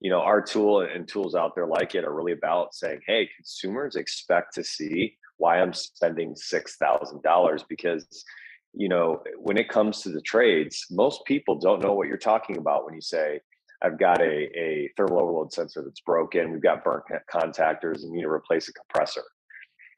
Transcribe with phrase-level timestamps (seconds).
[0.00, 3.28] you know, our tool and tools out there like it are really about saying, hey,
[3.36, 8.24] consumers expect to see why I'm spending $6,000 because
[8.72, 12.56] you know, when it comes to the trades, most people don't know what you're talking
[12.56, 13.40] about when you say,
[13.82, 18.22] I've got a, a thermal overload sensor that's broken, we've got burnt contactors and need
[18.22, 19.24] to replace a compressor.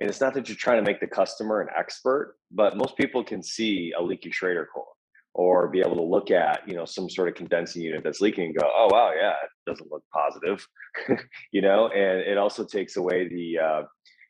[0.01, 3.23] And it's not that you're trying to make the customer an expert, but most people
[3.23, 4.87] can see a leaky Schrader core
[5.35, 8.47] or be able to look at, you know, some sort of condensing unit that's leaking
[8.47, 10.67] and go, oh, wow, yeah, it doesn't look positive,
[11.53, 13.83] you know, and it also takes away the, uh,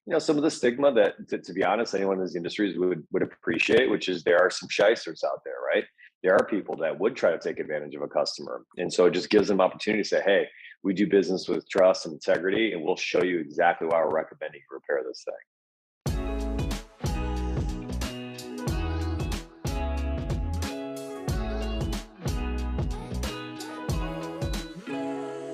[0.07, 2.77] you know some of the stigma that to, to, be honest anyone in these industries
[2.77, 5.85] would would appreciate which is there are some shysters out there right?
[6.23, 9.15] There are people that would try to take advantage of a customer and so it
[9.15, 10.47] just gives them opportunity to say hey
[10.83, 14.61] we do business with trust and integrity and we'll show you exactly why we're recommending
[14.61, 15.35] you repair this thing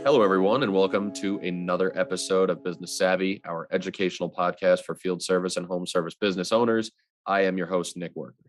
[0.08, 5.20] Hello, everyone, and welcome to another episode of Business Savvy, our educational podcast for field
[5.22, 6.90] service and home service business owners.
[7.26, 8.46] I am your host, Nick Worker.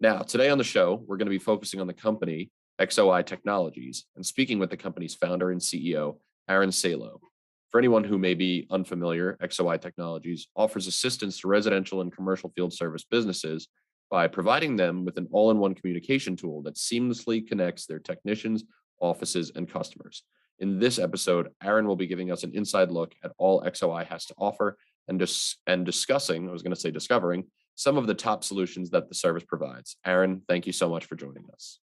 [0.00, 4.06] Now, today on the show, we're going to be focusing on the company XOI Technologies
[4.16, 6.16] and speaking with the company's founder and CEO,
[6.48, 7.20] Aaron Salow.
[7.68, 12.72] For anyone who may be unfamiliar, XOI Technologies offers assistance to residential and commercial field
[12.72, 13.68] service businesses
[14.10, 18.64] by providing them with an all in one communication tool that seamlessly connects their technicians,
[18.98, 20.22] offices, and customers.
[20.62, 24.26] In this episode, Aaron will be giving us an inside look at all XOI has
[24.26, 28.14] to offer and, dis- and discussing, I was going to say discovering, some of the
[28.14, 29.96] top solutions that the service provides.
[30.06, 31.80] Aaron, thank you so much for joining us.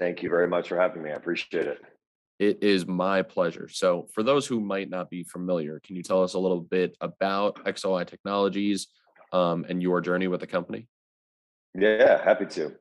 [0.00, 1.10] Thank you very much for having me.
[1.10, 1.78] I appreciate it.
[2.40, 3.68] It is my pleasure.
[3.68, 6.96] So, for those who might not be familiar, can you tell us a little bit
[7.00, 8.88] about XOI Technologies
[9.32, 10.88] um, and your journey with the company?
[11.78, 12.72] Yeah, happy to.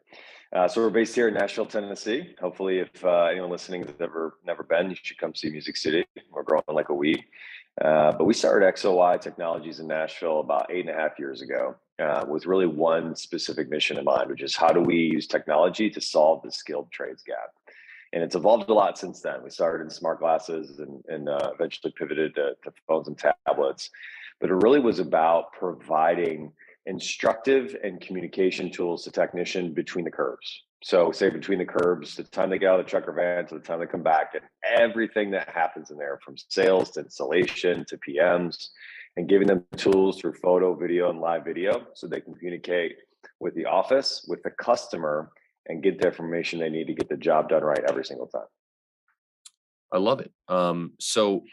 [0.53, 2.35] Uh, so we're based here in Nashville, Tennessee.
[2.41, 6.05] Hopefully, if uh, anyone listening has ever never been, you should come see Music City.
[6.29, 7.23] We're growing like a weed.
[7.81, 11.75] Uh, but we started XOI Technologies in Nashville about eight and a half years ago
[11.99, 15.89] uh, with really one specific mission in mind, which is how do we use technology
[15.89, 17.53] to solve the skilled trades gap?
[18.11, 19.41] And it's evolved a lot since then.
[19.41, 23.89] We started in smart glasses and, and uh, eventually pivoted to, to phones and tablets.
[24.41, 26.51] But it really was about providing
[26.85, 30.63] instructive and communication tools to technician between the curbs.
[30.83, 33.45] So say between the curbs, the time they get out of the truck or van
[33.47, 37.01] to the time they come back, and everything that happens in there from sales to
[37.01, 38.69] installation to PMs,
[39.15, 42.95] and giving them tools through photo, video, and live video so they can communicate
[43.39, 45.31] with the office, with the customer,
[45.67, 48.47] and get the information they need to get the job done right every single time.
[49.91, 50.31] I love it.
[50.47, 51.43] Um, so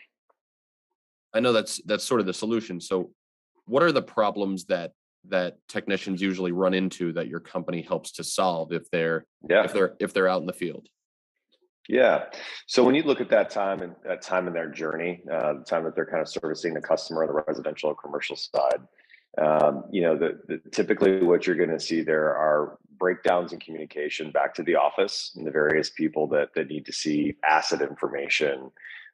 [1.34, 2.80] I know that's that's sort of the solution.
[2.80, 3.10] So
[3.66, 4.92] what are the problems that
[5.30, 9.64] that technicians usually run into that your company helps to solve if they're yeah.
[9.64, 10.88] if they're if they're out in the field?
[11.88, 12.24] Yeah.
[12.66, 15.64] So when you look at that time and that time in their journey uh, the
[15.64, 18.80] time that they're kind of servicing the customer on the residential or commercial side
[19.40, 23.60] um, you know the, the, typically what you're going to see there are breakdowns in
[23.60, 27.80] communication back to the office and the various people that that need to see asset
[27.82, 28.70] information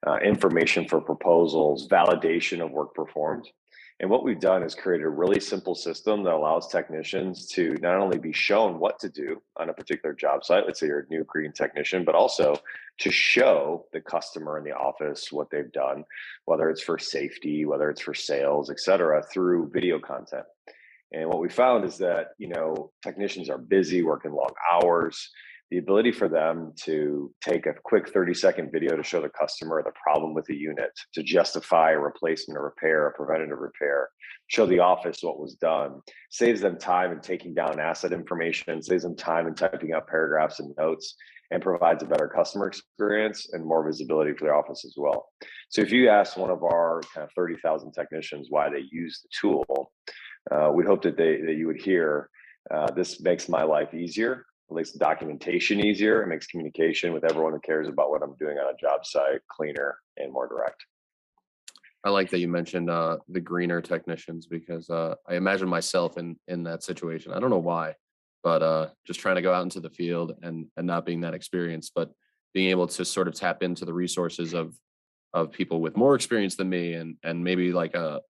[0.07, 3.49] uh, information for proposals validation of work performed
[4.01, 7.97] and what we've done is created a really simple system that allows technicians to not
[7.97, 11.09] only be shown what to do on a particular job site, let's say you're a
[11.09, 12.57] new green technician, but also
[12.99, 16.05] to show the customer in the office what they've done,
[16.45, 20.45] whether it's for safety, whether it's for sales, et cetera, through video content.
[21.13, 25.31] And what we found is that, you know, technicians are busy working long hours
[25.75, 29.83] the ability for them to take a quick 30 second video to show the customer
[29.83, 34.09] the problem with the unit, to justify a replacement or repair, a preventative repair,
[34.47, 39.03] show the office what was done, saves them time in taking down asset information, saves
[39.03, 41.17] them time in typing up paragraphs and notes,
[41.51, 45.27] and provides a better customer experience and more visibility for their office as well.
[45.71, 49.29] So if you ask one of our kind of 30,000 technicians why they use the
[49.41, 49.91] tool,
[50.53, 52.31] uh, we hope that they that you would hear
[52.71, 56.23] uh, this makes my life easier makes documentation easier.
[56.23, 59.41] It makes communication with everyone who cares about what I'm doing on a job site
[59.49, 60.85] cleaner and more direct.
[62.05, 66.37] I like that you mentioned uh, the greener technicians because uh, I imagine myself in
[66.49, 67.33] in that situation.
[67.33, 67.95] I don't know why,
[68.43, 71.35] but uh, just trying to go out into the field and and not being that
[71.35, 72.11] experienced, but
[72.53, 74.77] being able to sort of tap into the resources of
[75.33, 78.21] of people with more experience than me and and maybe like a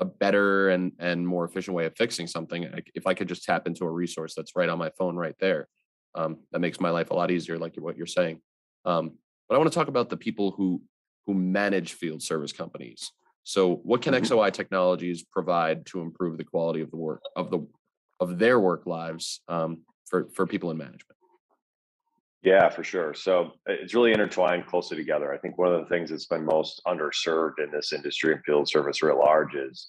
[0.00, 3.66] a better and and more efficient way of fixing something if i could just tap
[3.66, 5.68] into a resource that's right on my phone right there
[6.14, 8.40] um, that makes my life a lot easier like what you're saying.
[8.84, 9.12] Um,
[9.48, 10.82] but i want to talk about the people who
[11.26, 13.12] who manage field service companies.
[13.44, 14.24] So what can mm-hmm.
[14.24, 17.66] xoi technologies provide to improve the quality of the work of the
[18.20, 21.17] of their work lives um, for for people in management
[22.42, 23.14] Yeah, for sure.
[23.14, 25.32] So it's really intertwined closely together.
[25.32, 28.68] I think one of the things that's been most underserved in this industry and field
[28.68, 29.88] service writ large is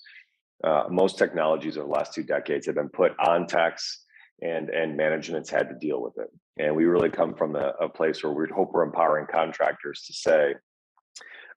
[0.63, 4.03] uh, most technologies over the last two decades have been put on techs
[4.41, 6.29] and and management's had to deal with it.
[6.57, 10.13] And we really come from a, a place where we'd hope we're empowering contractors to
[10.13, 10.55] say,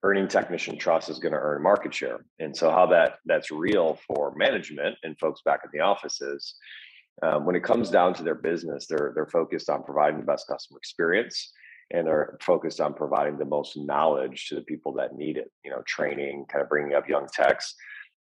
[0.03, 2.25] earning technician trust is going to earn market share.
[2.39, 6.55] And so how that that's real for management and folks back in the offices,
[7.23, 10.47] um, when it comes down to their business, they're they're focused on providing the best
[10.49, 11.53] customer experience
[11.93, 15.51] and they're focused on providing the most knowledge to the people that need it.
[15.65, 17.75] You know, training, kind of bringing up young techs.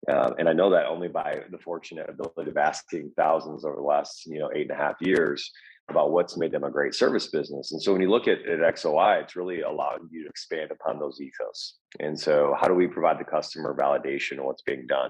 [0.10, 3.82] Um, and I know that only by the fortunate ability of asking thousands over the
[3.82, 5.52] last, you know, eight and a half years
[5.90, 7.72] about what's made them a great service business.
[7.72, 11.00] And so when you look at, at XOI, it's really allowing you to expand upon
[11.00, 11.76] those ethos.
[12.00, 15.10] And so how do we provide the customer validation of what's being done?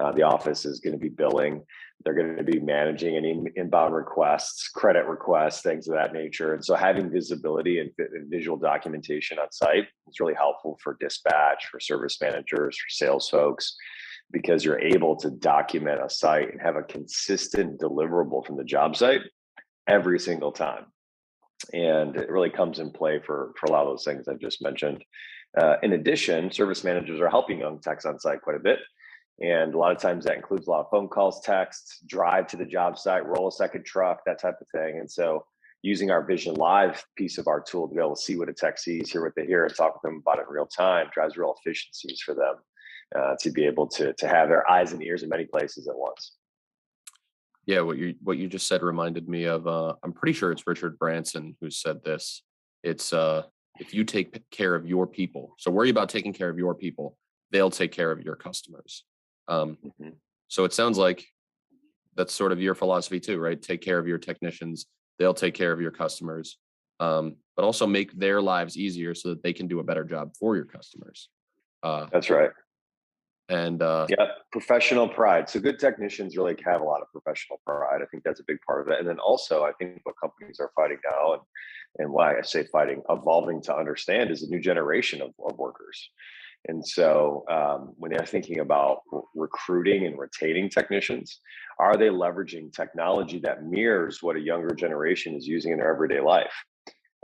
[0.00, 1.62] Uh, the office is going to be billing.
[2.04, 6.54] They're going to be managing any inbound requests, credit requests, things of that nature.
[6.54, 7.90] And so having visibility and,
[8.28, 13.74] visual documentation on site is really helpful for dispatch, for service managers, for sales folks,
[14.30, 18.94] because you're able to document a site and have a consistent deliverable from the job
[18.96, 19.22] site
[19.88, 20.86] every single time.
[21.72, 24.62] And it really comes in play for, for a lot of those things I just
[24.62, 25.02] mentioned.
[25.56, 28.78] Uh, in addition, service managers are helping young techs on site quite a bit.
[29.40, 32.56] And a lot of times that includes a lot of phone calls, texts, drive to
[32.56, 34.98] the job site, roll a second truck, that type of thing.
[34.98, 35.44] And so
[35.82, 38.52] using our Vision Live piece of our tool to be able to see what a
[38.52, 41.08] tech sees, hear what they hear, and talk with them about it in real time
[41.12, 42.54] drives real efficiencies for them
[43.14, 45.96] uh, to be able to, to have their eyes and ears in many places at
[45.96, 46.32] once.
[47.66, 50.66] Yeah, what you what you just said reminded me of uh I'm pretty sure it's
[50.68, 52.42] Richard Branson who said this.
[52.84, 53.42] It's uh
[53.80, 57.18] if you take care of your people, so worry about taking care of your people,
[57.50, 59.04] they'll take care of your customers.
[59.48, 60.10] Um mm-hmm.
[60.48, 61.24] so it sounds like
[62.16, 63.60] that's sort of your philosophy too, right?
[63.60, 64.86] Take care of your technicians,
[65.18, 66.58] they'll take care of your customers.
[66.98, 70.32] Um, but also make their lives easier so that they can do a better job
[70.38, 71.28] for your customers.
[71.82, 72.50] Uh, that's right.
[73.48, 75.48] And uh, yeah, professional pride.
[75.48, 78.00] So good technicians really have a lot of professional pride.
[78.02, 78.98] I think that's a big part of it.
[78.98, 81.42] And then also, I think what companies are fighting now, and
[81.98, 86.10] and why I say fighting, evolving to understand, is a new generation of, of workers.
[86.68, 91.40] And so, um, when they're thinking about re- recruiting and retaining technicians,
[91.78, 96.20] are they leveraging technology that mirrors what a younger generation is using in their everyday
[96.20, 96.52] life?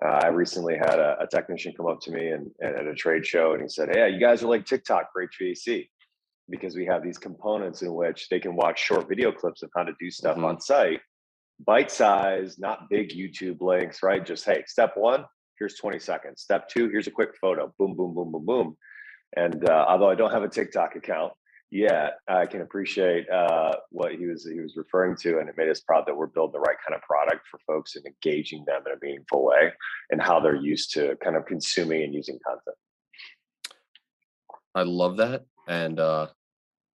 [0.05, 2.94] Uh, I recently had a, a, technician come up to me and, and, at a
[2.94, 5.89] trade show, and he said, "Hey, you guys are like TikTok for HVAC."
[6.50, 9.83] because we have these components in which they can watch short video clips of how
[9.83, 10.44] to do stuff mm-hmm.
[10.44, 11.00] on site,
[11.67, 14.25] bite size, not big YouTube links, right?
[14.25, 15.25] Just hey, step one,
[15.59, 16.43] here's 20 seconds.
[16.43, 17.73] Step two, here's a quick photo.
[17.79, 18.77] Boom, boom, boom, boom, boom.
[19.37, 21.32] And uh, although I don't have a TikTok account
[21.70, 25.69] yet, I can appreciate uh, what he was he was referring to, and it made
[25.69, 28.82] us proud that we're building the right kind of product for folks and engaging them
[28.87, 29.73] in a meaningful way,
[30.11, 32.76] and how they're used to kind of consuming and using content.
[34.75, 36.29] I love that, and uh,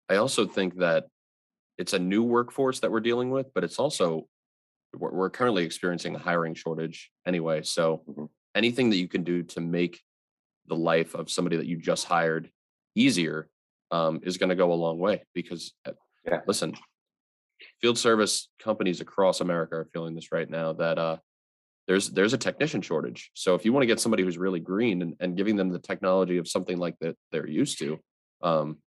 [0.08, 1.06] I also think that
[1.79, 4.29] it's a new workforce that we're dealing with, but it's also
[4.94, 7.62] we're, currently experiencing a hiring shortage anyway.
[7.62, 8.25] So mm-hmm.
[8.55, 10.00] anything that you can do to make
[10.67, 12.50] the life of somebody that you just hired
[12.94, 13.49] easier
[13.91, 15.93] um, is going to go a long way because uh,
[16.26, 16.41] yeah.
[16.47, 16.75] listen
[17.81, 21.17] field service companies across america are feeling this right now that uh,
[21.87, 25.03] there's there's a technician shortage so if you want to get somebody who's really green
[25.03, 27.98] and, and giving them the technology of something like that they're used to
[28.43, 28.79] um,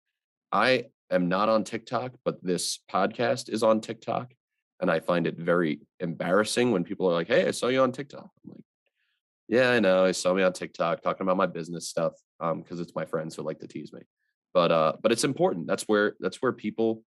[0.51, 4.33] i am not on TikTok, but this podcast is on TikTok.
[4.81, 7.91] And I find it very embarrassing when people are like, Hey, I saw you on
[7.91, 8.29] TikTok.
[9.47, 10.05] Yeah, I know.
[10.05, 12.13] I saw me on TikTok talking about my business stuff.
[12.39, 14.01] Um, because it's my friends who like to tease me.
[14.53, 15.67] But uh, but it's important.
[15.67, 17.03] That's where that's where people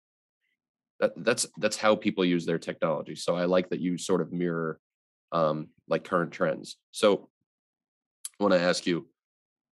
[1.01, 3.15] that that's that's how people use their technology.
[3.15, 4.81] So I like that you sort of mirror
[5.33, 6.77] um like current trends.
[6.93, 7.29] So
[8.41, 9.07] I want to ask you,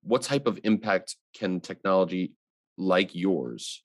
[0.03, 2.33] what type of impact can technology
[2.77, 3.83] like yours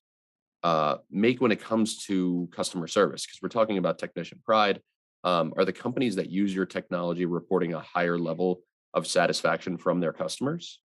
[0.62, 3.24] uh, make when it comes to customer service?
[3.26, 4.80] Because we're talking about technician pride.
[5.26, 8.60] Um, are the companies that use your technology reporting a higher level
[8.94, 10.80] of satisfaction from their customers?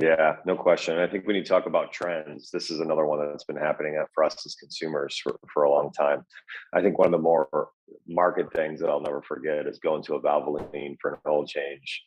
[0.00, 1.00] Yeah, no question.
[1.00, 4.22] I think when you talk about trends, this is another one that's been happening for
[4.22, 6.24] us as consumers for, for a long time.
[6.72, 7.70] I think one of the more
[8.06, 12.04] market things that I'll never forget is going to a Valvoline for an oil change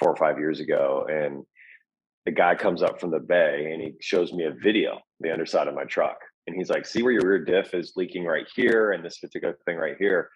[0.00, 1.06] four or five years ago.
[1.10, 1.44] And
[2.24, 5.68] the guy comes up from the bay and he shows me a video, the underside
[5.68, 6.16] of my truck.
[6.46, 9.58] And he's like, see where your rear diff is leaking right here and this particular
[9.66, 10.30] thing right here.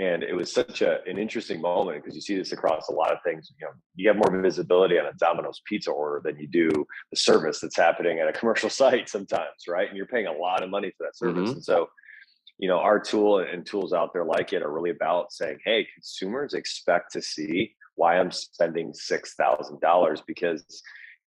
[0.00, 3.12] And it was such a, an interesting moment because you see this across a lot
[3.12, 3.52] of things.
[3.60, 6.70] You know, you have more visibility on a Domino's pizza order than you do
[7.10, 9.88] the service that's happening at a commercial site sometimes, right?
[9.88, 11.50] And you're paying a lot of money for that service.
[11.50, 11.52] Mm-hmm.
[11.52, 11.90] And so
[12.60, 15.88] you know, our tool and tools out there like it are really about saying, hey,
[15.94, 20.82] consumers expect to see why I'm spending $6,000 because,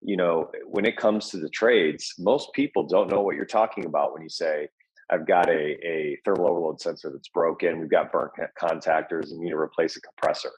[0.02, 3.86] you know, when it comes to the trades, most people don't know what you're talking
[3.86, 4.68] about when you say,
[5.10, 5.52] I've got a,
[5.86, 7.80] a thermal overload sensor that's broken.
[7.80, 10.52] We've got burnt contactors and need to replace a compressor.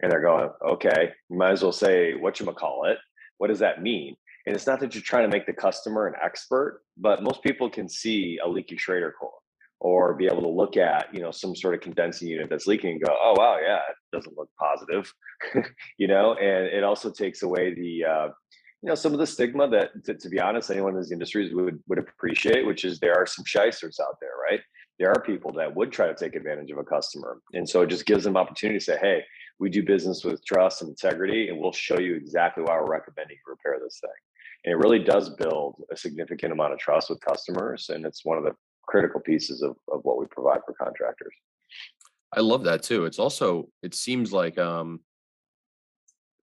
[0.00, 2.98] And they're going, okay, you might as well say, what you call it.
[3.38, 4.16] What does that mean?
[4.46, 7.70] And it's not that you're trying to make the customer an expert, but most people
[7.70, 9.32] can see a leaky Schrader core
[9.82, 12.92] or be able to look at you know some sort of condensing unit that's leaking
[12.92, 15.12] and go oh wow yeah it doesn't look positive
[15.98, 18.28] you know and it also takes away the uh,
[18.82, 21.54] you know some of the stigma that to, to, be honest anyone in these industries
[21.54, 24.60] would would appreciate which is there are some shysters out there right
[24.98, 27.88] there are people that would try to take advantage of a customer and so it
[27.88, 29.22] just gives them opportunity to say hey
[29.58, 33.36] we do business with trust and integrity and we'll show you exactly why we're recommending
[33.36, 34.10] you repair this thing
[34.64, 38.38] and it really does build a significant amount of trust with customers and it's one
[38.38, 41.34] of the critical pieces of, of what we provide for contractors.
[42.34, 43.04] I love that too.
[43.04, 45.00] It's also it seems like um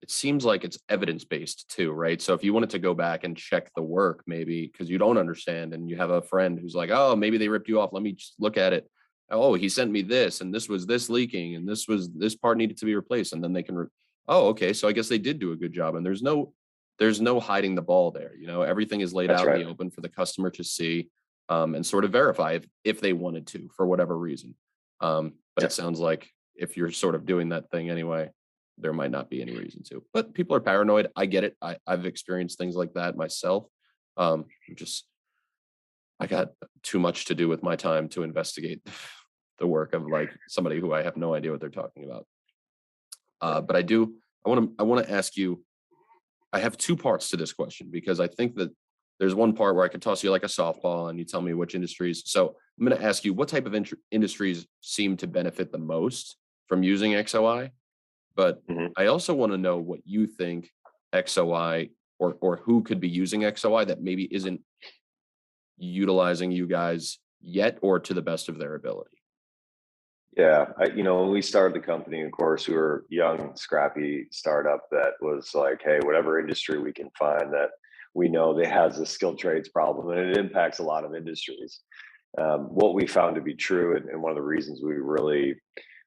[0.10, 2.20] it seems like it's evidence based too, right?
[2.20, 5.20] So if you wanted to go back and check the work, maybe because you don't
[5.20, 7.94] understand, and you have a friend who's like, "Oh, maybe they ripped you off.
[7.94, 8.90] Let me just look at it."
[9.30, 12.58] Oh, he sent me this, and this was this leaking, and this was this part
[12.58, 13.76] needed to be replaced, and then they can.
[13.76, 13.88] Re-
[14.28, 16.54] oh, okay, so I guess they did do a good job, and there's no
[16.98, 18.36] there's no hiding the ball there.
[18.36, 19.62] You know, everything is laid That's out right.
[19.62, 21.10] in the open for the customer to see
[21.50, 24.56] um, and sort of verify if, if they wanted to for whatever reason.
[25.02, 25.68] Um, but yeah.
[25.68, 28.32] it sounds like if you're sort of doing that thing anyway,
[28.80, 30.04] there might not be any reason to.
[30.14, 31.10] But people are paranoid.
[31.16, 31.56] I get it.
[31.62, 33.66] I, I've experienced things like that myself.
[34.18, 34.46] Um,
[34.76, 35.06] just
[36.20, 36.50] I got
[36.84, 38.82] too much to do with my time to investigate
[39.60, 42.26] the work of like somebody who I have no idea what they're talking about.
[43.42, 44.16] Uh, but I do.
[44.46, 44.76] I want to.
[44.80, 45.64] I want to ask you.
[46.52, 48.72] I have two parts to this question because I think that
[49.20, 51.54] there's one part where I can toss you like a softball and you tell me
[51.54, 52.24] which industries.
[52.26, 55.78] So I'm going to ask you what type of in- industries seem to benefit the
[55.78, 57.72] most from using XOI.
[58.36, 58.88] But mm-hmm.
[58.98, 60.70] I also want to know what you think
[61.14, 64.62] XOI or or who could be using XOI that maybe isn't
[65.78, 69.18] utilizing you guys yet or to the best of their ability.
[70.38, 74.28] Yeah, I, you know, when we started the company, of course, we were young, scrappy
[74.32, 77.72] startup that was like, hey, whatever industry we can find that
[78.14, 81.82] we know that has a skilled trades problem and it impacts a lot of industries.
[82.38, 85.56] Um, what we found to be true, and, and, one of the reasons we really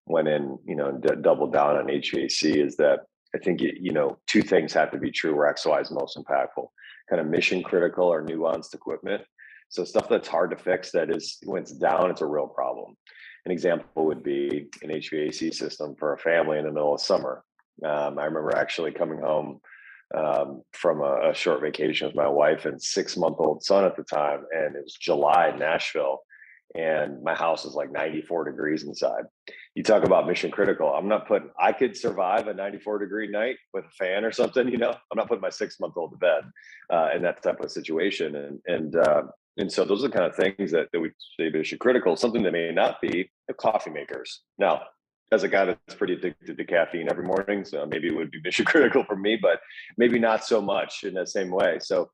[0.07, 3.01] went in, you know, d- doubled down on HVAC is that
[3.35, 6.67] I think you know two things have to be true where XOI is most impactful:
[7.09, 9.23] kind of mission critical or nuanced equipment.
[9.71, 12.95] So stuff that's hard to fix that is when it's down, it's a real problem.
[13.47, 17.43] An example would be an HVAC system for a family in the middle of summer.
[17.83, 19.61] Um, I remember actually coming home
[20.15, 23.97] um, from a, a, short vacation with my wife and six month old son at
[23.97, 24.45] the time.
[24.53, 26.19] And it was July in Nashville.
[26.75, 29.25] And my house is like 94 degrees inside.
[29.75, 30.89] You talk about mission critical.
[30.89, 34.69] I'm not putting, I could survive a 94 degree night with a fan or something,
[34.73, 36.45] you know, I'm not putting my six month old to bed
[36.91, 38.37] uh, in that type of situation.
[38.37, 39.23] And, and, uh,
[39.59, 42.43] and so those are the kind of things that, that we say mission critical, something
[42.43, 44.41] that may not be the coffee makers.
[44.59, 44.83] Now,
[45.33, 48.41] as a guy that's pretty addicted to caffeine every morning, so maybe it would be
[48.45, 49.61] mission critical for me, but
[49.97, 51.79] maybe not so much in the same way.
[51.81, 52.11] So,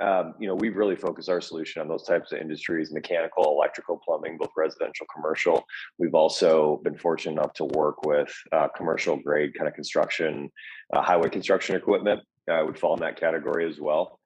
[0.00, 4.00] um, you know, we've really focus our solution on those types of industries: mechanical, electrical,
[4.04, 5.64] plumbing, both residential, commercial.
[5.98, 10.50] We've also been fortunate enough to work with uh, commercial grade kind of construction,
[10.92, 12.20] uh, highway construction equipment.
[12.50, 14.18] Uh, would fall in that category as well.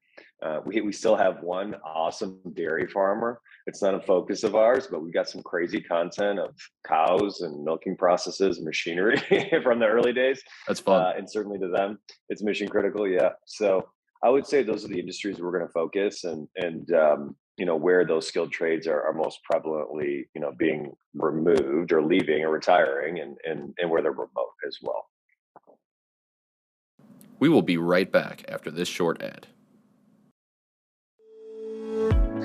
[0.42, 4.87] Uh, we we still have one awesome dairy farmer it's not a focus of ours,
[4.88, 6.54] but we got some crazy content of
[6.87, 9.16] cows and milking processes, machinery
[9.62, 10.40] from the early days.
[10.68, 11.02] That's fun.
[11.02, 13.08] Uh, and certainly to them, it's mission critical.
[13.08, 13.30] Yeah.
[13.44, 13.88] So
[14.23, 17.64] I would say those are the industries we're going to focus and, and, um, you
[17.64, 22.42] know, where those skilled trades are, are most prevalently, you know, being removed or leaving
[22.42, 25.08] or retiring and, and, and where they're remote as well.
[27.38, 29.46] We will be right back after this short ad.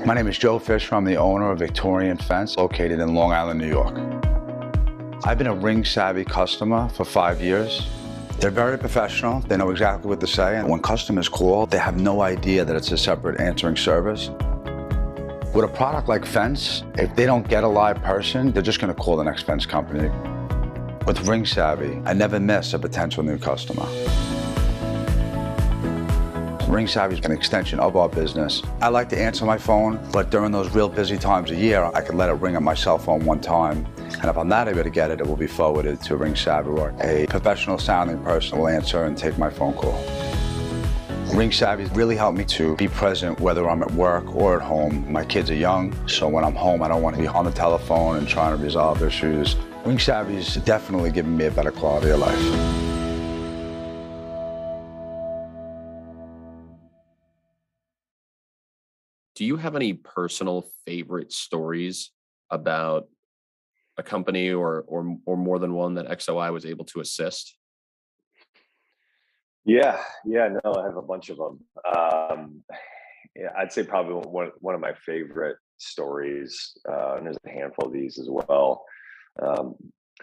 [0.05, 0.95] My name is Joe Fisher.
[0.95, 3.97] I'm the owner of Victorian Fence, located in Long Island, New York.
[5.23, 7.87] I've been a Ring Savvy customer for five years.
[8.41, 9.41] They're very professional.
[9.41, 10.57] They know exactly what to say.
[10.57, 14.29] And when customers call, they have no idea that it's a separate answering service.
[15.53, 18.91] With a product like Fence, if they don't get a live person, they're just going
[18.91, 20.10] to call the next fence company.
[21.05, 23.86] With Ring Savvy, I never miss a potential new customer.
[26.71, 28.63] Ring Savvy is an extension of our business.
[28.81, 31.99] I like to answer my phone, but during those real busy times of year, I
[31.99, 33.85] can let it ring on my cell phone one time.
[33.97, 36.69] And if I'm not able to get it, it will be forwarded to Ring Savvy
[36.69, 40.01] where a professional sounding person will answer and take my phone call.
[41.33, 45.11] Ring Savvy really helped me to be present whether I'm at work or at home.
[45.11, 47.51] My kids are young, so when I'm home, I don't want to be on the
[47.51, 49.57] telephone and trying to resolve issues.
[49.83, 52.90] Ring Savvy is definitely giving me a better quality of life.
[59.41, 62.12] Do you have any personal favorite stories
[62.51, 63.07] about
[63.98, 67.57] a company or or or more than one that XOI was able to assist?
[69.65, 71.60] Yeah, yeah, no, I have a bunch of them.
[71.91, 72.63] Um,
[73.36, 77.88] yeah, I'd say probably one one of my favorite stories, uh, and there's a handful
[77.88, 78.86] of these as well.
[79.41, 79.74] Um,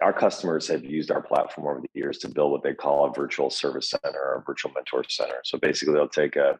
[0.01, 3.13] our customers have used our platform over the years to build what they call a
[3.13, 5.41] virtual service center or a virtual mentor center.
[5.43, 6.57] So basically, they'll take a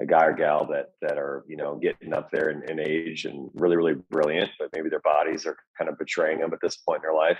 [0.00, 3.26] a guy or gal that that are you know getting up there in, in, age
[3.26, 6.76] and really really brilliant but maybe their bodies are kind of betraying them at this
[6.76, 7.38] point in their life.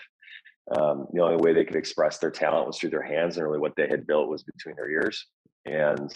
[0.77, 3.59] Um, the only way they could express their talent was through their hands and really
[3.59, 5.27] what they had built was between their ears.
[5.67, 6.13] And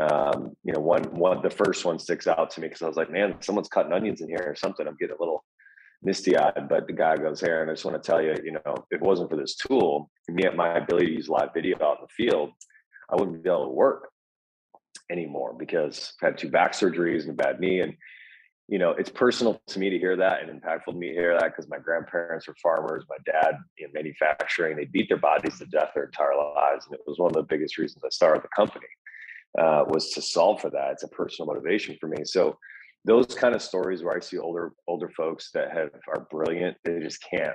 [0.00, 2.96] um, you know one one the first one sticks out to me because i was
[2.96, 4.86] like man someone's cutting onions in here or something.
[4.86, 5.44] I'm getting a little
[6.02, 8.52] misty eyed but the guy goes here and i just want to tell you you
[8.52, 11.76] know if it wasn't for this tool me at my ability to use live video
[11.82, 12.50] out in the field
[13.10, 14.08] i wouldn't be able to work
[15.10, 17.80] anymore because I've had two back surgeries and a bad knee.
[17.80, 17.94] And,
[18.68, 21.38] you know, it's personal to me to hear that and impactful to me to hear
[21.38, 25.66] that because my grandparents were farmers, my dad in manufacturing, they beat their bodies to
[25.66, 26.86] death their entire lives.
[26.86, 28.86] And it was one of the biggest reasons I started the company
[29.58, 30.92] uh, was to solve for that.
[30.92, 32.24] It's a personal motivation for me.
[32.24, 32.58] So
[33.04, 37.00] those kind of stories where I see older, older folks that have are brilliant, they
[37.00, 37.54] just can't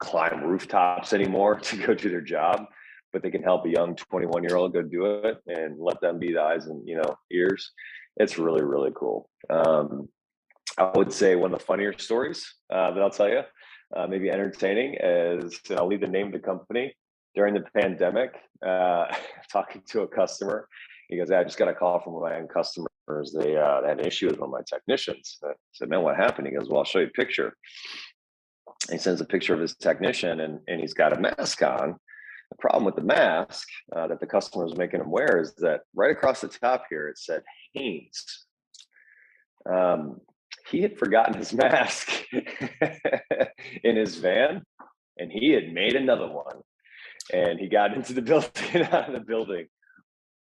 [0.00, 2.66] climb rooftops anymore to go do their job
[3.12, 6.18] but they can help a young 21 year old go do it and let them
[6.18, 7.72] be the eyes and you know ears.
[8.16, 9.30] It's really really cool.
[9.50, 10.08] Um,
[10.78, 13.42] i would say one of the funnier stories uh, that i'll tell you
[13.96, 16.94] uh, maybe entertaining is and i'll leave the name of the company.
[17.34, 18.34] During the pandemic
[18.66, 19.06] uh,
[19.52, 20.68] talking to a customer
[21.08, 22.88] he goes i just got a call from one of my own customers.
[23.32, 25.38] They, uh, they had an issue with one of my technicians.
[25.44, 26.46] I said man what happened?
[26.46, 27.56] He goes well i'll show you a picture.
[28.90, 31.96] He sends a picture of his technician and, and he's got a mask on
[32.58, 36.10] problem with the mask uh, that the customer was making him wear is that right
[36.10, 37.42] across the top here it said
[37.74, 38.46] Hanes.
[39.70, 40.20] Um,
[40.70, 44.62] he had forgotten his mask in his van,
[45.18, 46.56] and he had made another one.
[47.32, 49.66] And he got into the building, out of the building.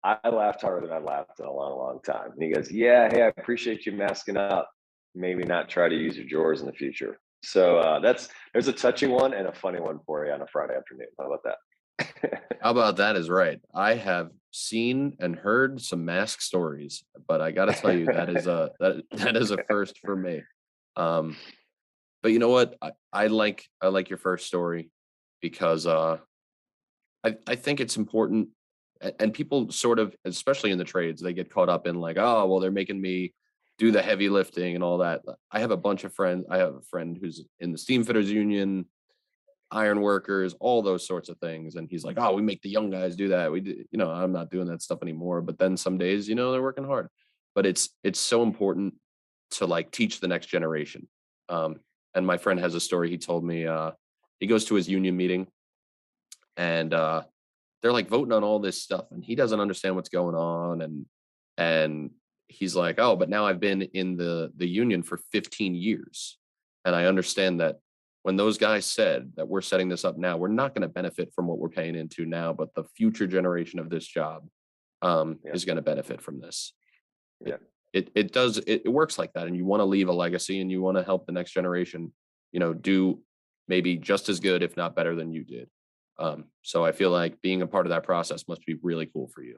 [0.04, 2.32] I laughed harder than I laughed in a long, long time.
[2.32, 4.70] And he goes, "Yeah, hey, I appreciate you masking up.
[5.16, 8.74] Maybe not try to use your drawers in the future." So uh, that's there's a
[8.74, 11.08] touching one and a funny one for you on a Friday afternoon.
[11.20, 11.58] How about that?
[12.00, 13.60] How about that is right.
[13.74, 18.30] I have seen and heard some mask stories, but I got to tell you that
[18.30, 20.42] is a that that is a first for me.
[20.96, 21.36] Um,
[22.22, 22.76] but you know what?
[22.82, 24.90] I, I like I like your first story
[25.42, 26.18] because uh,
[27.24, 28.50] I I think it's important,
[29.20, 32.48] and people sort of, especially in the trades, they get caught up in like, oh,
[32.48, 33.34] well, they're making me
[33.78, 35.22] do the heavy lifting and all that.
[35.52, 36.46] I have a bunch of friends.
[36.50, 38.88] I have a friend who's in the steam fitters union
[39.72, 41.76] iron workers, all those sorts of things.
[41.76, 43.52] And he's like, oh, we make the young guys do that.
[43.52, 45.42] We, do, you know, I'm not doing that stuff anymore.
[45.42, 47.10] But then some days, you know, they're working hard.
[47.56, 48.94] But it's it's so important
[49.52, 51.08] to like teach the next generation.
[51.50, 51.80] Um,
[52.14, 53.10] and my friend has a story.
[53.10, 53.92] He told me uh,
[54.40, 55.48] he goes to his union meeting,
[56.56, 57.24] and uh,
[57.82, 60.82] they're like voting on all this stuff, and he doesn't understand what's going on.
[60.82, 61.06] And
[61.58, 62.12] and
[62.48, 66.38] he's like, oh, but now I've been in the the union for 15 years,
[66.86, 67.80] and I understand that
[68.28, 71.32] when those guys said that we're setting this up now, we're not going to benefit
[71.34, 74.46] from what we're paying into now, but the future generation of this job
[75.02, 75.54] um, yeah.
[75.54, 76.74] is going to benefit from this.
[77.46, 77.56] Yeah.
[77.94, 79.48] It, it does, it, it works like that.
[79.48, 82.12] And you want to leave a legacy and you want to help the next generation,
[82.52, 83.22] you know, do
[83.70, 85.70] maybe just as good, if not better than you did.
[86.20, 89.30] Um, so I feel like being a part of that process must be really cool
[89.34, 89.56] for you.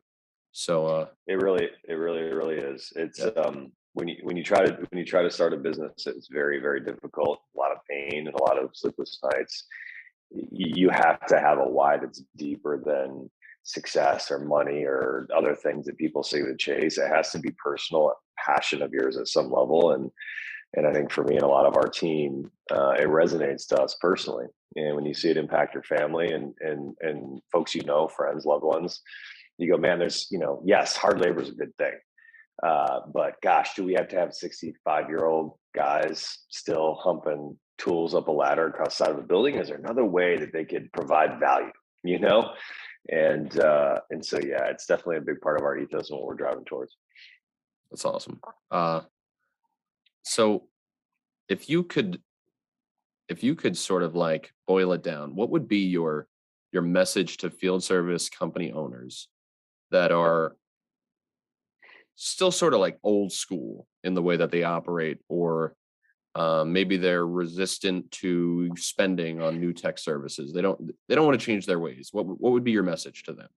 [0.51, 2.93] So uh, it really, it really, really is.
[2.95, 3.29] It's yeah.
[3.29, 6.29] um, when you when you try to when you try to start a business, it's
[6.29, 7.39] very very difficult.
[7.55, 9.65] A lot of pain and a lot of sleepless nights.
[10.31, 13.29] You have to have a why that's deeper than
[13.63, 16.97] success or money or other things that people say to chase.
[16.97, 20.09] It has to be personal passion of yours at some level, and
[20.75, 23.81] and I think for me and a lot of our team, uh, it resonates to
[23.81, 24.45] us personally.
[24.75, 28.45] And when you see it impact your family and and and folks you know, friends,
[28.45, 29.01] loved ones,
[29.57, 29.99] you go, man.
[29.99, 31.93] There's you know, yes, hard labor is a good thing
[32.63, 38.13] uh, but gosh, do we have to have 65 year old guys still humping tools
[38.13, 39.55] up a ladder across the side of a building?
[39.55, 41.71] Is there another way that they could provide value?
[42.03, 42.51] You know,
[43.09, 46.27] and uh, and so yeah, it's definitely a big part of our ethos and what
[46.27, 46.95] we're driving towards.
[47.91, 48.39] That's awesome.
[48.69, 49.01] Uh,
[50.23, 50.67] so,
[51.47, 52.21] if you could,
[53.27, 56.27] if you could sort of like boil it down, what would be your
[56.71, 59.27] your message to field service company owners
[59.91, 60.55] that are
[62.19, 65.73] still sort of like old school in the way that they operate, or
[66.36, 70.53] um, maybe they're resistant to spending on new tech services.
[70.53, 72.10] They don't they don't want to change their ways.
[72.12, 73.47] What what would be your message to them?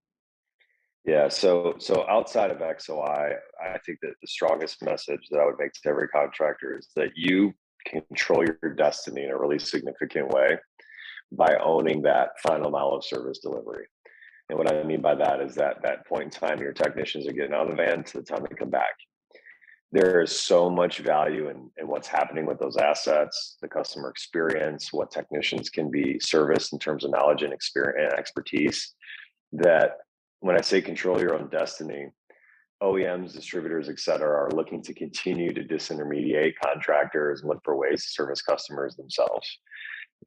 [1.05, 5.59] Yeah, so so outside of XOI, I think that the strongest message that I would
[5.59, 7.53] make to every contractor is that you
[7.85, 10.57] control your destiny in a really significant way
[11.33, 13.87] by owning that final mile of service delivery.
[14.49, 17.31] And what I mean by that is that that point in time your technicians are
[17.31, 18.93] getting out of the van to the time they come back.
[19.91, 24.91] There is so much value in, in what's happening with those assets, the customer experience,
[24.91, 28.93] what technicians can be serviced in terms of knowledge and experience and expertise.
[29.51, 29.97] That
[30.39, 32.07] when I say control your own destiny,
[32.81, 38.03] OEMs, distributors, et cetera, are looking to continue to disintermediate contractors and look for ways
[38.03, 39.59] to service customers themselves.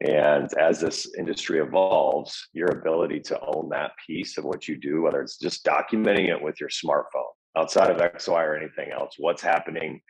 [0.00, 5.02] And as this industry evolves, your ability to own that piece of what you do,
[5.02, 9.42] whether it's just documenting it with your smartphone outside of XOI or anything else, what's
[9.42, 10.00] happening,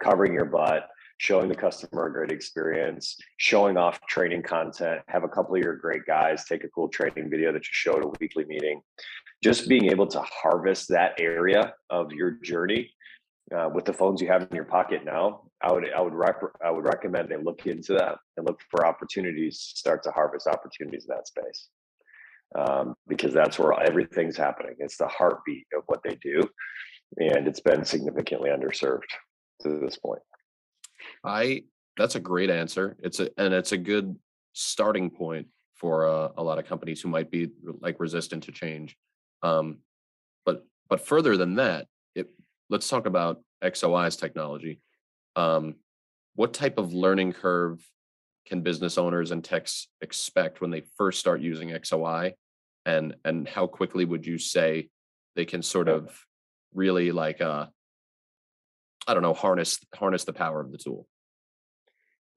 [0.00, 0.88] covering your butt,
[1.18, 5.76] showing the customer a great experience, showing off training content, have a couple of your
[5.76, 8.80] great guys take a cool training video that you show at a weekly meeting.
[9.42, 12.90] Just being able to harvest that area of your journey
[13.54, 16.56] uh, with the phones you have in your pocket now, I would I would rep-
[16.62, 21.06] I would recommend they look into that and look for opportunities start to harvest opportunities
[21.08, 21.68] in that space
[22.54, 24.74] um, because that's where everything's happening.
[24.78, 26.42] It's the heartbeat of what they do,
[27.16, 29.08] and it's been significantly underserved
[29.62, 30.20] to this point.
[31.24, 31.64] I
[31.96, 32.96] that's a great answer.
[33.02, 34.14] It's a and it's a good
[34.52, 35.46] starting point
[35.76, 37.48] for uh, a lot of companies who might be
[37.80, 38.96] like resistant to change.
[39.42, 39.78] Um,
[40.44, 42.28] but but further than that, it
[42.68, 44.82] let's talk about XOI's technology.
[45.36, 45.76] Um,
[46.34, 47.80] what type of learning curve
[48.46, 52.32] can business owners and techs expect when they first start using XOI,
[52.84, 54.88] and and how quickly would you say
[55.36, 56.24] they can sort of
[56.74, 57.66] really like uh,
[59.06, 61.06] I don't know harness harness the power of the tool?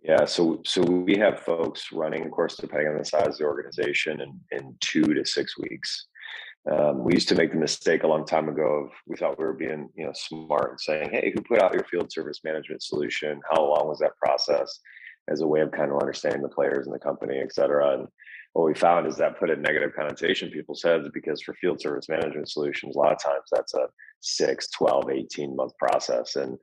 [0.03, 3.43] Yeah, so so we have folks running, of course, depending on the size of the
[3.45, 6.07] organization, in, in two to six weeks.
[6.71, 9.45] Um, we used to make the mistake a long time ago of we thought we
[9.45, 12.83] were being you know smart and saying, hey, who put out your field service management
[12.83, 13.39] solution?
[13.49, 14.79] How long was that process?
[15.29, 17.99] As a way of kind of understanding the players and the company, et cetera.
[17.99, 18.07] And
[18.53, 22.09] what we found is that put a negative connotation people's heads because for field service
[22.09, 23.87] management solutions, a lot of times that's a
[24.21, 26.37] 6, 12, 18 month process.
[26.37, 26.57] And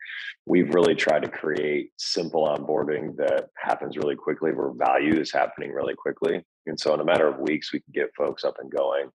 [0.46, 5.72] we've really tried to create simple onboarding that happens really quickly where value is happening
[5.72, 6.42] really quickly.
[6.66, 9.10] And so in a matter of weeks, we can get folks up and going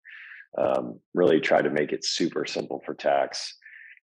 [0.57, 3.55] um, really try to make it super simple for tax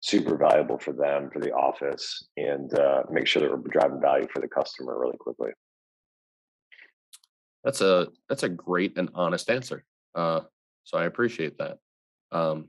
[0.03, 4.27] super valuable for them for the office and uh, make sure that we're driving value
[4.33, 5.51] for the customer really quickly.
[7.63, 10.41] That's a that's a great and honest answer uh,
[10.83, 11.77] so i appreciate that
[12.31, 12.67] um,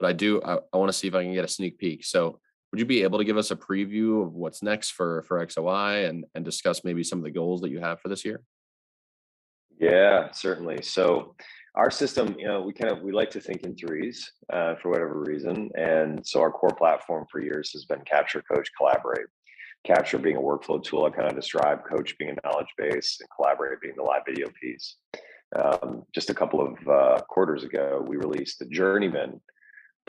[0.00, 2.04] but i do i, I want to see if i can get a sneak peek
[2.04, 5.44] so would you be able to give us a preview of what's next for for
[5.46, 8.40] xoi and and discuss maybe some of the goals that you have for this year?
[9.78, 11.34] Yeah certainly so
[11.74, 14.90] our system, you know, we kind of we like to think in threes uh, for
[14.90, 19.26] whatever reason, and so our core platform for years has been Capture, Coach, Collaborate.
[19.84, 21.84] Capture being a workflow tool, I kind of described.
[21.88, 24.96] Coach being a knowledge base, and Collaborate being the live video piece.
[25.56, 29.40] Um, just a couple of uh, quarters ago, we released the Journeyman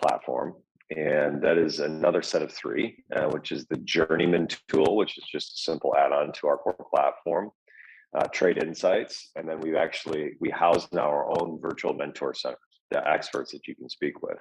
[0.01, 0.55] platform,
[0.95, 5.23] and that is another set of three, uh, which is the Journeyman tool, which is
[5.31, 7.51] just a simple add-on to our core platform
[8.15, 12.59] uh, trade insights and then we've actually we house now our own virtual mentor centers
[12.93, 14.37] the experts that you can speak with.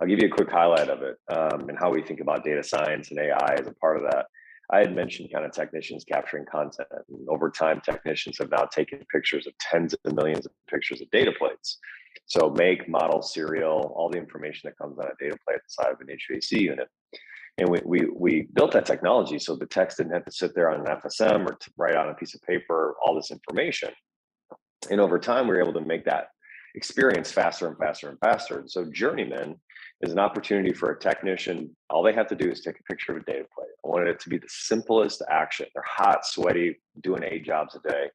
[0.00, 2.62] I'll give you a quick highlight of it um, and how we think about data
[2.62, 4.26] science and ai as a part of that.
[4.72, 9.00] I had mentioned kind of technicians capturing content and over time technicians have now taken
[9.12, 11.78] pictures of tens of millions of pictures of data plates.
[12.26, 15.82] So make model serial all the information that comes on a data plate at the
[15.82, 16.88] side of an hvac unit
[17.60, 20.70] and we, we, we built that technology so the text didn't have to sit there
[20.70, 23.90] on an FSM or write on a piece of paper all this information.
[24.90, 26.28] And over time, we were able to make that
[26.74, 28.60] experience faster and faster and faster.
[28.60, 29.56] And so Journeyman
[30.00, 31.76] is an opportunity for a technician.
[31.90, 33.68] All they have to do is take a picture of a data plate.
[33.84, 35.66] I wanted it to be the simplest action.
[35.74, 38.06] They're hot, sweaty, doing eight jobs a day.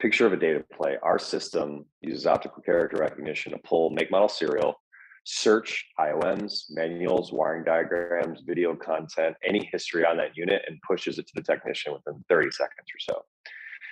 [0.00, 0.98] Picture of a data plate.
[1.04, 4.80] Our system uses optical character recognition to pull make model serial
[5.24, 11.26] search IOMs, manuals, wiring diagrams, video content, any history on that unit, and pushes it
[11.26, 13.24] to the technician within 30 seconds or so.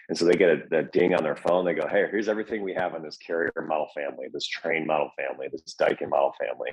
[0.09, 1.67] And so they get a, a, ding on their phone.
[1.67, 5.11] They go, hey, here's everything we have on this carrier model family, this Trane model
[5.19, 6.71] family, this Daikin model family.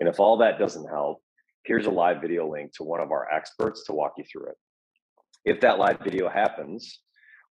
[0.00, 1.22] And if all that doesn't help,
[1.64, 4.56] here's a live video link to one of our experts to walk you through it.
[5.44, 7.00] If that live video happens,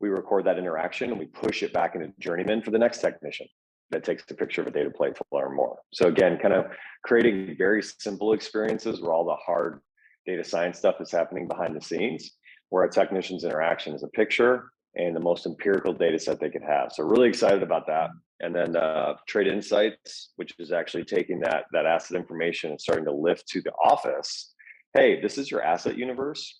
[0.01, 3.47] we record that interaction and we push it back into Journeyman for the next technician.
[3.91, 5.78] That takes a picture of a data plate to learn more.
[5.93, 6.65] So again, kind of
[7.04, 9.82] creating very simple experiences where all the hard
[10.26, 12.32] data science stuff is happening behind the scenes,
[12.69, 16.63] where a technician's interaction is a picture and the most empirical data set they could
[16.63, 16.91] have.
[16.91, 18.10] So really excited about that.
[18.39, 23.06] And then uh, Trade Insights, which is actually taking that that asset information and starting
[23.06, 24.54] to lift to the office.
[24.93, 26.60] Hey, this is your asset universe.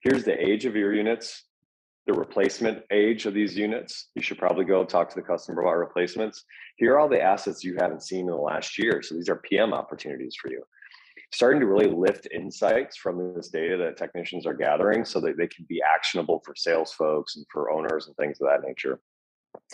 [0.00, 1.44] Here's the age of your units
[2.08, 4.08] the replacement age of these units.
[4.14, 6.42] You should probably go talk to the customer about replacements.
[6.78, 9.02] Here are all the assets you haven't seen in the last year.
[9.02, 10.62] So these are PM opportunities for you.
[11.34, 15.46] Starting to really lift insights from this data that technicians are gathering so that they
[15.48, 19.00] can be actionable for sales folks and for owners and things of that nature.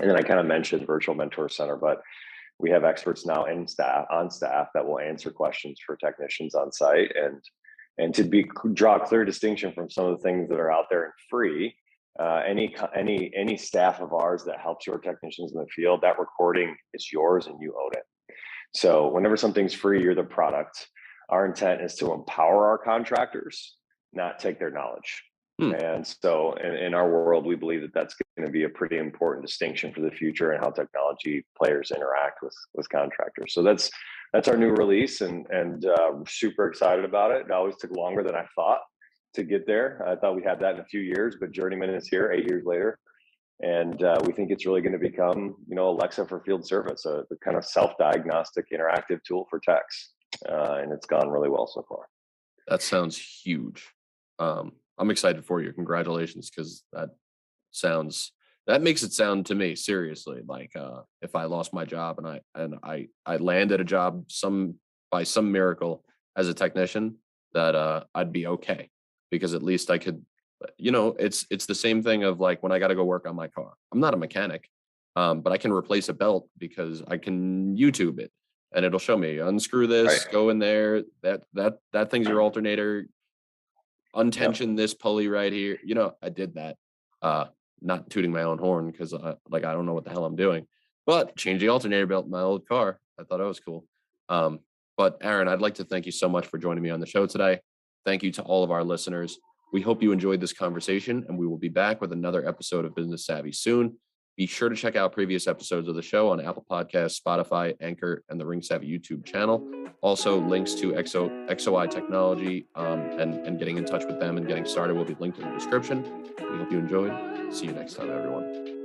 [0.01, 2.03] And then I kind of mentioned virtual mentor center, but
[2.59, 6.73] we have experts now in staff on staff that will answer questions for technicians on
[6.73, 7.41] site and
[7.97, 10.87] and to be draw a clear distinction from some of the things that are out
[10.91, 11.77] there and free
[12.21, 16.19] uh, any any any staff of ours that helps your technicians in the field, that
[16.19, 18.05] recording is yours and you own it.
[18.73, 20.89] So whenever something's free, you're the product.
[21.29, 23.77] Our intent is to empower our contractors,
[24.13, 25.23] not take their knowledge.
[25.61, 25.73] Hmm.
[25.73, 28.99] And so in, in, our world, we believe that that's going to be a pretty
[28.99, 33.55] important distinction for the future and how technology players interact with with contractors.
[33.55, 33.91] So that's
[34.33, 37.47] that's our new release, and and uh, super excited about it.
[37.47, 38.81] It always took longer than I thought
[39.35, 40.05] to get there.
[40.07, 42.65] I thought we had that in a few years, but Journeyman is here eight years
[42.65, 42.99] later.
[43.63, 47.05] And uh, we think it's really going to become, you know, Alexa for field service,
[47.05, 50.13] a, a kind of self-diagnostic interactive tool for techs.
[50.49, 52.09] Uh, and it's gone really well so far.
[52.67, 53.89] That sounds huge.
[54.39, 55.73] Um, I'm excited for you.
[55.73, 57.11] Congratulations, because that
[57.71, 58.33] sounds
[58.67, 62.27] that makes it sound to me seriously like uh, if I lost my job and
[62.27, 64.77] I and I I landed a job some
[65.11, 66.05] by some miracle
[66.37, 67.17] as a technician
[67.53, 68.91] that uh, I'd be okay
[69.35, 70.25] because at least I could,
[70.63, 73.05] uh, you know, it's it's the same thing of like when I got to go
[73.05, 73.73] work on my car.
[73.93, 74.69] I'm not a mechanic,
[75.17, 78.31] um, but I can replace a belt because I can YouTube it
[78.75, 80.33] and it'll show me unscrew this, right.
[80.33, 81.05] go in there.
[81.23, 83.07] That that that thing's your alternator.
[84.15, 84.77] Untension yep.
[84.77, 85.79] this pulley right here.
[85.85, 86.77] You know, I did that.
[87.21, 87.47] Uh,
[87.81, 89.13] not tooting my own horn because
[89.49, 90.67] like I don't know what the hell I'm doing.
[91.07, 93.01] But change the alternator belt in my old car.
[93.19, 93.85] I thought it was cool.
[94.29, 94.61] Um,
[94.97, 97.27] but Aaron, I'd like to thank you so much for joining me on the show
[97.27, 97.61] today.
[98.05, 99.39] Thank you to all of our listeners.
[99.73, 102.95] We hope you enjoyed this conversation, and we will be back with another episode of
[102.95, 103.97] Business Savvy soon.
[104.37, 108.23] Be sure to check out previous episodes of the show on Apple Podcasts, Spotify, Anchor,
[108.29, 109.69] and the Ring Savvy YouTube channel.
[110.01, 114.47] Also, links to XO, XOI Technology um, and, and getting in touch with them and
[114.47, 116.03] getting started will be linked in the description.
[116.39, 117.55] We hope you enjoyed.
[117.55, 118.84] See you next time, everyone.